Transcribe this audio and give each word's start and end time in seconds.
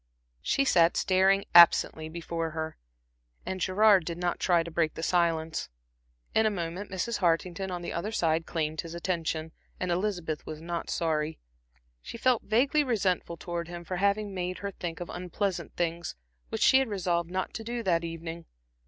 She 0.41 0.65
sat 0.65 0.97
staring 0.97 1.45
absently 1.53 2.09
before 2.09 2.49
her, 2.57 2.75
and 3.45 3.61
Gerard 3.61 4.03
did 4.03 4.17
not 4.17 4.39
try 4.39 4.63
to 4.63 4.71
break 4.71 4.95
the 4.95 5.03
silence. 5.03 5.69
In 6.33 6.47
a 6.47 6.49
moment 6.49 6.89
Mrs. 6.89 7.19
Hartington 7.19 7.69
on 7.69 7.83
his 7.83 7.93
other 7.93 8.11
side 8.11 8.47
claimed 8.47 8.81
his 8.81 8.95
attention, 8.95 9.51
and 9.79 9.91
Elizabeth 9.91 10.43
was 10.43 10.59
not 10.59 10.89
sorry. 10.89 11.37
She 12.01 12.17
felt 12.17 12.41
vaguely 12.41 12.83
resentful 12.83 13.37
towards 13.37 13.69
him 13.69 13.83
for 13.83 13.97
having 13.97 14.33
made 14.33 14.57
her 14.57 14.71
think 14.71 15.01
of 15.01 15.09
unpleasant 15.11 15.75
things, 15.75 16.15
which 16.49 16.63
she 16.63 16.79
had 16.79 16.87
resolved 16.87 17.29
not 17.29 17.53
to 17.53 17.63
do 17.63 17.83
that 17.83 18.03
evening. 18.03 18.47